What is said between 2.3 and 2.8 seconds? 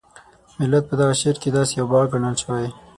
شوی.